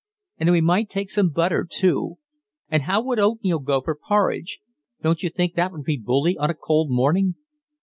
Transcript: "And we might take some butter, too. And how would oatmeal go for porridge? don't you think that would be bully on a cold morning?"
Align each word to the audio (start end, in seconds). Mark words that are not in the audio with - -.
"And 0.39 0.49
we 0.49 0.61
might 0.61 0.89
take 0.89 1.11
some 1.11 1.29
butter, 1.29 1.63
too. 1.69 2.15
And 2.69 2.81
how 2.81 3.03
would 3.03 3.19
oatmeal 3.19 3.59
go 3.59 3.81
for 3.81 3.95
porridge? 3.95 4.59
don't 5.03 5.21
you 5.21 5.29
think 5.29 5.53
that 5.53 5.71
would 5.71 5.83
be 5.83 5.95
bully 5.97 6.35
on 6.39 6.49
a 6.49 6.55
cold 6.55 6.89
morning?" 6.89 7.35